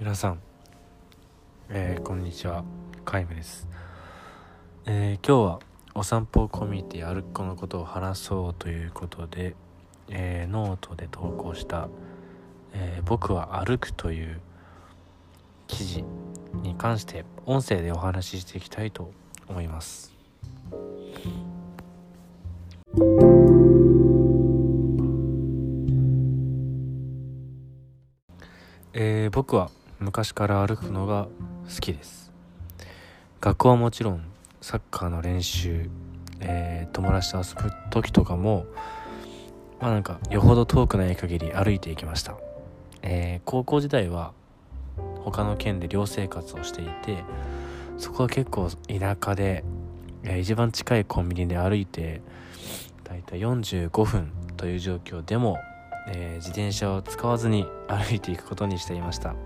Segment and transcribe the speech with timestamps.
[0.00, 0.38] 皆さん、
[1.70, 2.62] えー、こんにちは。
[3.04, 3.66] カイムです、
[4.86, 5.60] えー、今日は
[5.92, 9.56] お散歩コミュニティ歩っこのことを話そうということで、
[10.08, 11.88] えー、ノートで投稿した
[12.74, 14.40] 「え僕は歩く」という
[15.66, 16.04] 記事
[16.62, 19.10] に関して音声でお話ししていきたいと
[19.48, 20.14] 思います。
[28.92, 29.70] えー、僕は
[30.00, 31.28] 昔から歩くのが
[31.74, 32.32] 好きです。
[33.40, 34.24] 学校はもちろん
[34.60, 35.88] サッカーの練習、
[36.40, 38.66] えー、友達と遊ぶ時とかも
[39.80, 42.36] まあなんかよほど遠くない限り歩いていきました、
[43.02, 44.32] えー、高校時代は
[45.20, 47.22] 他の県で寮生活をしていて
[47.96, 49.64] そこは結構田舎で、
[50.24, 52.20] えー、一番近いコンビニで歩いて
[53.04, 55.58] だいたい45分という状況でも、
[56.08, 59.36] えー、自転車を使わずに歩いていくことにしていました。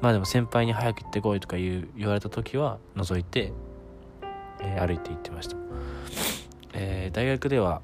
[0.00, 3.52] まあでも先輩に早く行ってこいとか言う言われた時は除いて、
[4.60, 5.56] えー、歩いて行ってました、
[6.72, 7.82] えー、大学では、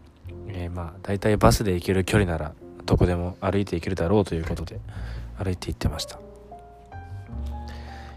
[0.48, 2.53] えー、まあ大体バスで行ける距離なら
[2.85, 4.81] どこでも歩いて行けるだろうということで
[5.39, 6.20] 歩いて行ってました。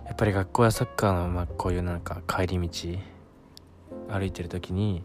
[0.06, 3.00] やっぱり学校やサッカーの、まあ、こういうなんか帰り道
[4.09, 5.03] 歩いてる時に、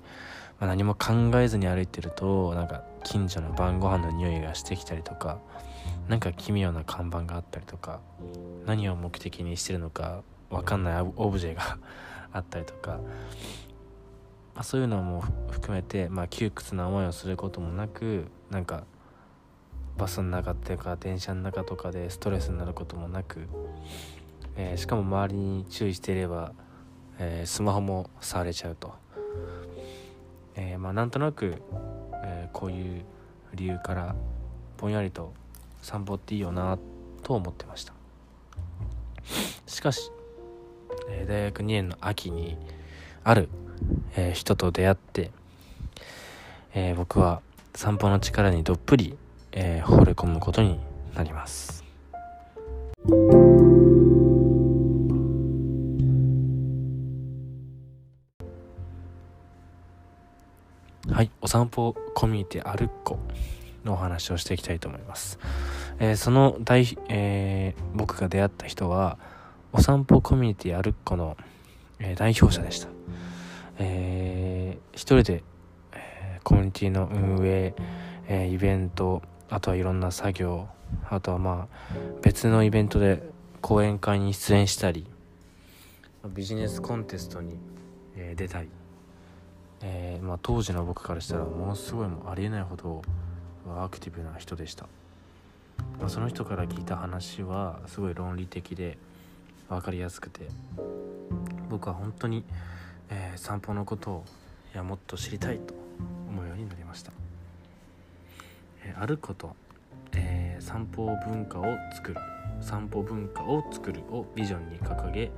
[0.59, 5.39] まあ、何も考えずに歩いてるとなんか近所の晩ご飯の匂いがしてきたりとか
[6.09, 8.01] なんか奇妙な看板があったりとか
[8.67, 11.79] 何を目的にしてるのか分かんないオブジェが
[12.33, 13.01] あったりとか、
[14.55, 18.85] まあ、そういうのも含めて、まあ、窮屈な思いをすることもなくなんか
[19.97, 23.47] バスの中っていうか電車の中とかでストレスになることもなく、
[24.57, 26.53] えー、しかも周りに注意していれば、
[27.19, 28.95] えー、スマホも触れちゃうと、
[30.57, 31.63] えー、まあなんとなく、
[32.25, 33.05] えこういう
[33.55, 34.15] 理由から
[34.79, 35.35] ぼんやりと
[35.83, 36.79] 散歩っていいよな
[37.23, 37.93] と思ってました。
[39.67, 40.11] しかし、
[41.11, 42.57] えー、大学2年の秋に
[43.25, 43.49] ある、
[44.17, 45.31] えー、人と出会って、
[46.75, 47.43] えー、僕は
[47.75, 49.17] 散歩の力にどっぷり、
[49.55, 50.79] え惚れ込むことに
[51.15, 51.85] なります。
[61.11, 63.19] はいお散歩コミュニティ歩っこ
[63.85, 65.39] のお話をしていきたいと思います。
[65.99, 69.19] えー、その大、えー、僕が出会った人は、
[69.73, 71.37] お散歩コミュニティ歩っこの、
[71.99, 72.89] えー、代表者でした。
[73.79, 75.43] えー、一人で、
[75.93, 77.75] えー、コミュニティの運営、
[78.29, 80.69] えー、イベント、あとはいろんな作業、
[81.09, 83.23] あとはまあ、別のイベントで
[83.61, 85.07] 講演会に出演したり、
[86.35, 87.57] ビジネスコンテストに、
[88.17, 88.69] え、出たり、
[89.81, 93.03] えーまあ、当時の僕からしたらものすごいもありえないほど
[93.67, 94.87] アクティブな人でした、
[95.99, 98.99] まあ、その人から聞いた話はすごい論理的で
[99.69, 100.49] 分かりやすくて
[101.69, 102.45] 僕は本当に、
[103.09, 104.25] えー、散歩のことを
[104.75, 105.75] いやもっと知りたいと
[106.29, 107.13] 思うようになりました、
[108.85, 109.55] えー、歩くこと、
[110.13, 112.17] えー、散歩文化を作る。
[112.61, 115.31] 散歩文化を作るをビジョンに掲げ、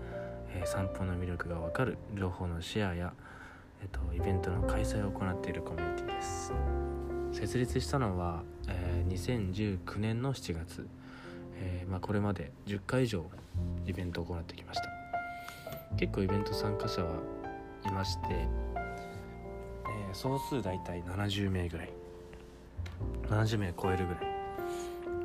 [0.50, 1.96] えー、散歩の魅力が分かる。
[2.16, 3.12] 情報のシェアや、
[3.82, 6.52] えーと、とイベントの開催を行っているコミュニティです。
[7.34, 10.86] 設立したのは、えー、2019年の7月、
[11.56, 13.24] えー、まあ、これまで10回以上
[13.86, 14.88] イベントを行ってきました。
[15.96, 17.20] 結構イベント参加者は
[17.84, 21.92] いまして、えー、総数大体70名ぐらい。
[23.28, 24.34] 70名超えるぐらい。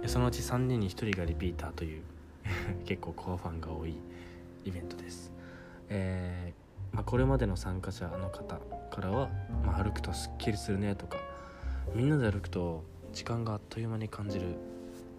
[0.07, 2.01] そのうち3人に1人がリピーターという
[2.85, 3.95] 結構コアファンが多い
[4.65, 5.31] イベントです、
[5.89, 8.59] えーまあ、これまでの参加者の方
[8.89, 9.29] からは、
[9.65, 11.17] まあ、歩くとすっきりするねとか
[11.95, 12.83] みんなで歩くと
[13.13, 14.55] 時間があっという間に感じる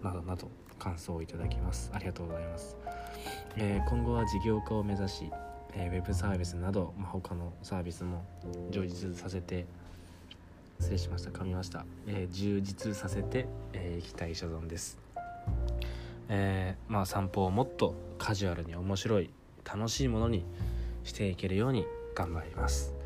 [0.03, 0.49] などなど
[0.79, 1.91] 感想をいただきます。
[1.93, 2.75] ありがとうございます、
[3.55, 5.31] えー、今後は事業化を目指し、
[5.73, 8.25] えー、ウェブサービスなど、まあ、他のサービスも
[8.71, 9.65] 充実させて
[10.79, 11.29] 失礼しました。
[11.29, 14.97] 噛みました、えー、充実させてい、えー、きたい所存です。
[16.29, 19.29] えー、まあ散歩をもっとカジュアルに面白い
[19.65, 20.43] 楽しいものに
[21.03, 21.85] していけるように
[22.15, 23.00] 頑張ります。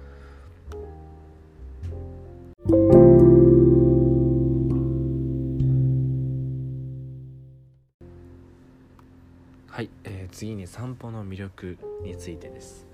[10.36, 12.86] 次に散歩の魅力についてです、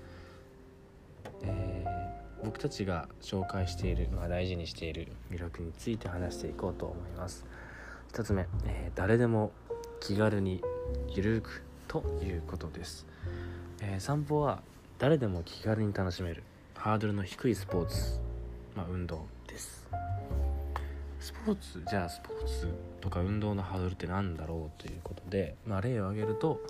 [1.42, 7.44] えー、僕たちが紹介している、まあ、大事にしている魅力について話していこうと思います。
[8.12, 9.50] 1つ目、えー、誰でも
[9.98, 10.62] 気軽に
[11.08, 13.06] ゆるくということです、
[13.80, 14.62] えー、散歩は
[15.00, 16.44] 誰でも気軽に楽しめる。
[16.76, 18.20] ハードルの低いスポーツ、
[18.76, 19.84] まあ、運動です。
[21.18, 22.68] スポーツじゃあスポーツ
[23.00, 26.60] とか運動のハードルって何だろうということで、まあ、例を挙げると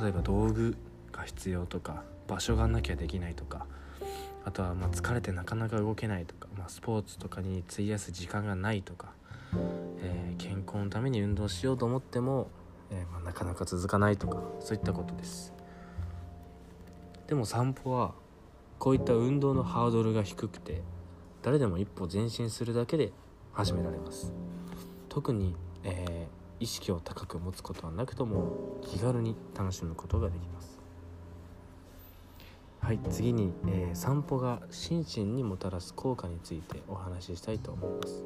[0.00, 0.76] 例えば道具
[1.12, 3.66] が必要とか場所がなきゃできないとか
[4.44, 9.12] あとはま疲れてなかなか動けないとか、まあ、スポーツとかに費やす時間がないとか、
[10.02, 12.48] えー、健康のために運動しようと思っても、
[12.90, 15.52] えー、ま、なかなか続かないとかそういったことです。
[17.26, 18.14] でも散歩は
[18.78, 20.82] こういった運動のハードルが低くて
[21.42, 23.12] 誰でも一歩前進するだけで
[23.52, 24.32] 始められます。
[25.08, 30.78] 特に、えー、意識を高く持つことはなくとも気軽に楽しむことができます。
[32.80, 38.22] はい次に、えー、散歩が心身にもたらす効果についてお話ししたいと思います。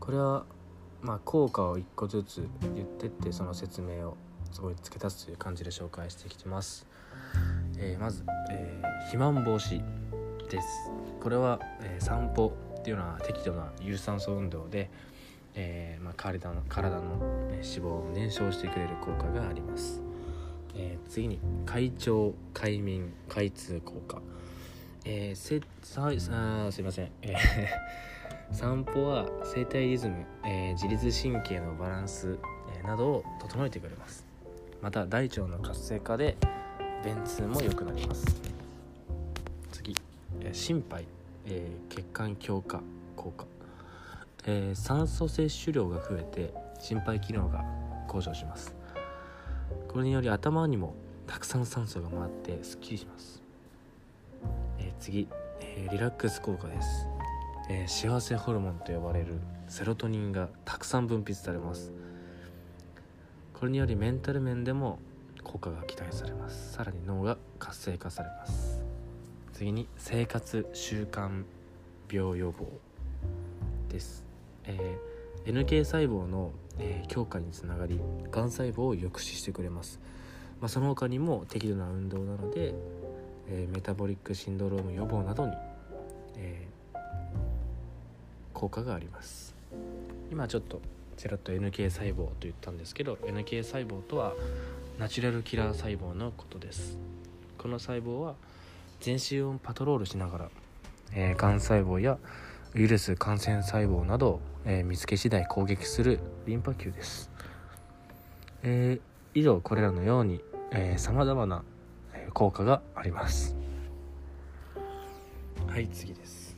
[0.00, 0.44] これは
[1.02, 4.16] まあ効果を1個ずつ言ってってその説明を
[4.50, 6.86] すごい付け足すという感じで紹介してきてます、
[7.78, 9.82] えー、まず、えー、肥満防止
[10.48, 10.68] です。
[11.20, 14.90] これは、えー、散歩っていうのは適度な有酸素運動で、
[15.56, 17.16] えまあ、体の体の、
[17.48, 20.02] ね、脂肪を燃焼してくれる効果があります。
[20.74, 24.20] えー、次に快調快眠快通効果。
[25.04, 27.36] えー、せさあすいません、えー
[28.52, 32.38] 散歩は生体リズム、えー、自律神経のバランス、
[32.76, 34.24] えー、などを整えてくれます。
[34.80, 36.36] また大腸の活性化で
[37.04, 38.24] 便通も良くなります。
[39.72, 39.94] 次、
[40.40, 41.04] えー、心肺、
[41.46, 42.82] えー、血管強化
[43.16, 43.46] 効果、
[44.46, 47.64] えー、酸素摂取量が増えて心肺機能が
[48.08, 48.74] 向上します。
[49.88, 50.94] これにより頭にも
[51.26, 53.42] たくさん酸素が回ってすっきりします、
[54.78, 55.28] えー、次、
[55.60, 57.08] えー、リラックス効果です、
[57.68, 61.92] えー、幸せホルモンと呼ばれるセロトニンがたくさん分泌されます。
[63.54, 64.98] これによりメンタル面でも
[65.42, 66.74] 効果が期待されます。
[66.74, 68.84] さらに脳が活性化されます。
[69.54, 71.44] 次に生活習慣
[72.12, 72.68] 病予防
[73.88, 74.25] です、
[74.66, 80.00] えー、NK 細胞のえー、強化につながりがん細胞を抑止してくれます、
[80.60, 82.74] まあ、その他にも適度な運動なので、
[83.48, 85.52] えー、メタボリックシンドローム予防などに、
[86.36, 86.66] え、
[88.52, 89.54] 効果があります。
[90.30, 90.80] 今ちょっと
[91.16, 94.34] ちらっと NK 細胞と言ったんですけど NK 細胞とは
[94.98, 96.98] ナチュラルキラー細胞のことです。
[97.58, 98.34] この細胞は
[99.00, 100.50] 全身をパトロールしながら、
[101.12, 102.18] えー、がん細胞や
[102.76, 107.30] ウイルス感染細胞などえー、見つけ次第攻撃するリンパ球です、
[108.64, 110.42] えー、以上これらのように
[110.96, 111.62] さまざまな
[112.34, 113.56] 効果があります。
[115.68, 116.56] はい次です、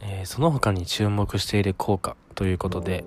[0.00, 3.04] えー、その他に注目している効果ということで、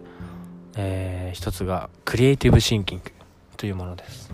[0.75, 3.11] えー、一つがクリエイティブシンキング
[3.57, 4.31] というものです。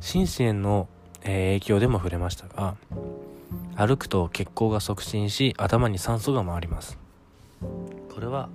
[0.00, 0.88] 心身への、
[1.22, 2.76] え影響でも触れましたが
[3.76, 6.98] 歩くと血行が促進し頭に酸素が回ります。
[7.60, 8.48] これは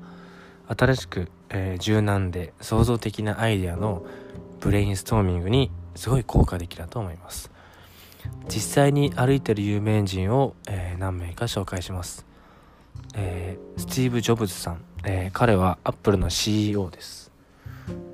[0.67, 4.05] 新しく、えー、柔軟で創造的なアイデアの
[4.59, 7.51] ブレインストーミングにすごい効果的だと思います。
[8.47, 12.25] 実際に歩いてる有名人を、えー、何名か紹介します、
[13.15, 17.31] えー、スティーブ・ジョブズさん、え、彼はアップルの CEO です、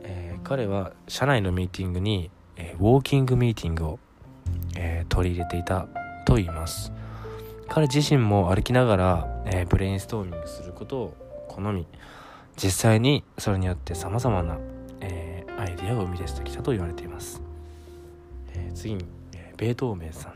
[0.04, 4.00] え彼は社内のミーティングに、えウォーキングミーティングを、
[4.76, 5.88] え取り入れていた
[6.26, 6.92] と言います。
[7.70, 11.88] 彼自身も歩きながら、えブレインストーミングすることを好み
[12.56, 14.58] 実際にそれによってさまざまな、
[15.02, 17.42] えー、アイデアを生み出してきたと言われています、
[18.54, 20.34] えー、次に、え、ベートーメンさん、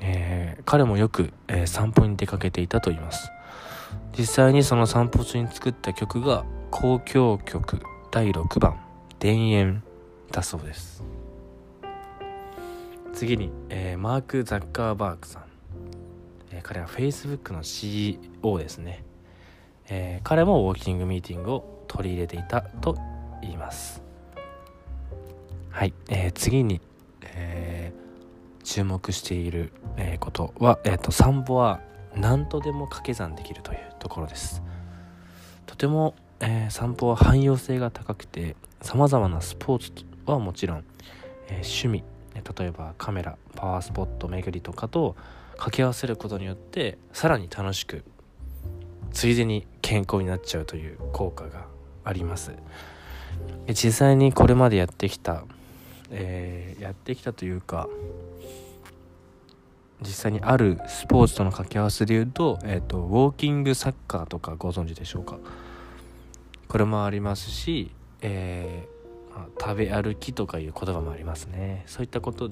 [0.00, 3.30] え、彼もよく、え散歩に出かけていたと言います。
[4.16, 8.80] 実際にその散歩中に作った曲が交響曲第6番
[9.20, 9.82] 「田園」
[10.32, 11.04] だそうです。
[13.18, 15.42] 次に、えー、マーク・ザッカーバーグさん、
[16.52, 19.02] えー、彼は Facebook の CEO ですね。
[19.88, 22.96] えー、彼もウォーキングミーティングを取り入れていたと
[23.42, 24.04] 言います。
[25.68, 26.80] はい、えー、次に、
[27.24, 31.80] えー、注目している、えー、ことは、えーと、散歩は
[32.14, 34.62] 何とでも掛け算できるというところです。
[35.66, 40.84] とても、えー、散歩は汎用性が高くてさまざまなスポーツはもちろん、
[41.48, 42.04] え趣味
[42.58, 45.16] 例えばカメラパワースポット巡りとかと
[45.52, 48.04] 掛け合わせることによってさらに楽しく
[49.12, 51.66] ついでに健康になっちゃうという効果が
[52.04, 52.52] あります。
[53.68, 55.44] 実際にこれまでやってきた、
[56.10, 57.88] えー、やってきたというか
[60.00, 65.38] 実際にあるスポーツとの掛け合わせで言うと,、えーと、ウォーキングサッカーとかご存知でしょうか？
[66.68, 67.90] これもありますし、
[68.20, 68.97] えー、
[69.60, 71.84] 食べ歩きとかいう言葉もありますね。
[71.86, 72.50] そういったこと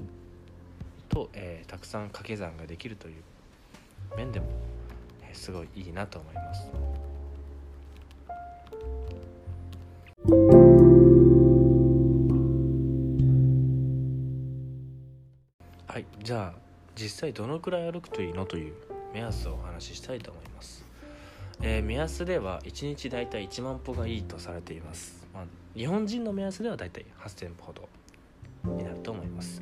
[1.09, 3.15] と、えー、たくさん掛け算ができるという
[4.15, 4.45] 面でも
[5.29, 6.67] えすごいいいなと思います。
[15.87, 16.59] はいじゃあ
[16.95, 18.73] 実際どのくらい歩くといいのという
[19.13, 20.85] 目安をお話ししたいと思います、
[21.61, 25.43] えー、目安では1日だいたい1万歩がいいとされています、まあ、
[25.75, 27.89] 日本人の目安ではだいたい8000歩ほど
[28.77, 29.61] になると思います、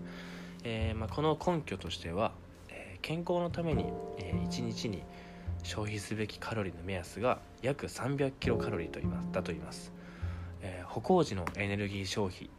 [0.64, 2.34] えー、まあ、この根拠としては、
[2.70, 3.86] えー、健康のために、
[4.18, 5.04] え1日に
[5.64, 9.92] 消費すべきカロリーの目安が約300キロカロリーと言いますだと言います、
[10.62, 12.50] え歩行時のエネルギー消費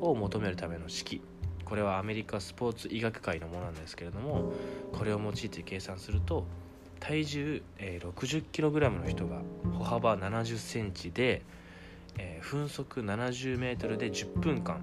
[0.00, 1.20] を求めるための式。
[1.66, 4.52] これはアメリカスポーツ医学会のものなんですけれども
[4.92, 6.46] これを用いて計算すると
[7.00, 9.42] 体重、えー、60kg の人が
[9.78, 11.42] 歩幅70センチで、
[12.18, 14.80] えー、分速 70m で10分間、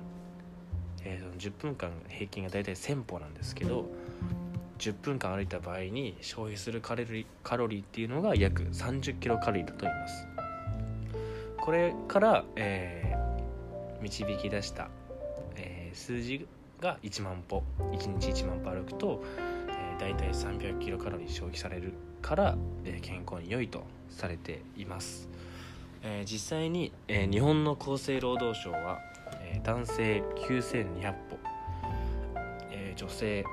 [1.03, 3.85] えー、その10分間平均が大体1000歩なんですけど
[4.79, 10.27] 10分間歩いた場合に消費するカロリーカロリーっていうのが約30キロカロリーだと言います。
[11.57, 14.89] これから、えー、導き出した、
[15.55, 16.45] えー、数字
[16.81, 19.23] が1万歩1日1万歩歩くと、
[19.93, 25.29] えー、大体300キロカロリー消費されるから、えー、健康に良いとされています、
[26.01, 28.99] えー、実際に、えー、日本の厚生労働省は、
[29.41, 31.39] えー、男性9200歩、
[32.71, 33.45] えー、女性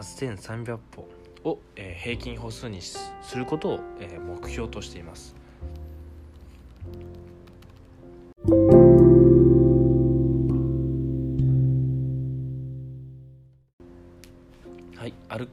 [0.00, 1.08] 8300歩
[1.44, 2.98] を、えー、平均歩数にす
[3.36, 5.43] ることを、えー、目標としています。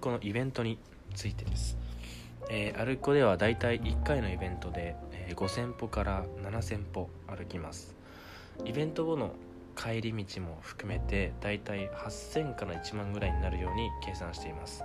[0.01, 0.79] はいアルコのイベントに
[1.13, 1.77] ついてです、
[2.49, 7.93] えー、アルコではだいたい1回のイベントで、えー、5000歩から7000歩歩きます。
[8.65, 9.35] イベント後の
[9.77, 14.83] 帰り道も含めてだいたい8000から1万ぐらいになるように計算しています、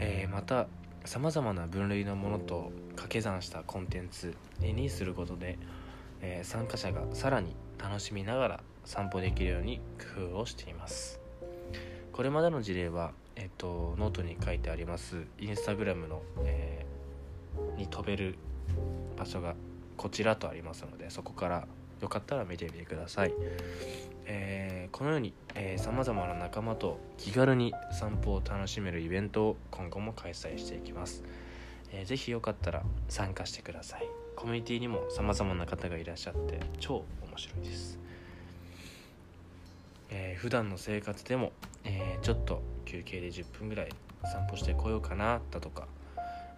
[0.00, 0.66] えー、また
[1.04, 5.58] さまざまな分類のものと掛け算したコンテンツにすることで、
[6.20, 9.80] えー、参加者がさらに楽しみながら散歩できるように
[10.16, 11.20] 工夫をしています。
[12.12, 15.24] これまでの事例は、えっ、と、ノートに書いてあります。
[15.38, 18.36] インスタグラムの、えー、に飛べる
[19.16, 19.54] 場所が
[19.96, 21.66] こちらとありますのでそこから
[22.00, 23.32] よかったら見てみてください、
[24.26, 25.32] えー、このように
[25.76, 31.22] さまざまな仲間と気軽に散歩を楽しめるイベントを今後も開催していきます、
[31.92, 34.06] えー、ぜひよかったら参加してください。
[34.34, 37.98] コミュニティにもさまざまな方がいらっしゃって超面白いです、
[40.10, 41.52] えー、普段の生活でも、
[41.84, 43.88] えー、ちょっと休憩で10分ぐらい
[44.24, 45.86] 散歩してこようかなだとか、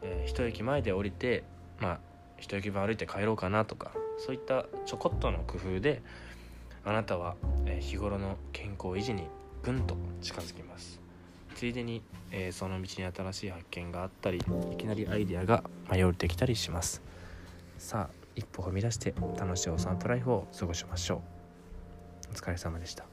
[0.03, 1.45] えー、一駅前で降りて
[1.81, 1.99] まあ
[2.39, 6.03] 一駅分歩いて帰ろうかなとかそういったちょこっとの工夫で
[6.85, 7.37] あなたは
[7.81, 9.25] 日頃の健康維持に
[9.63, 11.01] ぐんと近づきます。
[11.55, 14.39] ついでに、えー、その道に新しい発見があったり
[14.73, 17.01] いきなりアイデアが舞いてきたりします。
[17.79, 21.23] さあ一歩踏み出して楽しいお散歩ライフを過ごしましょ
[22.31, 22.33] う。
[22.33, 23.05] お疲れ様でした。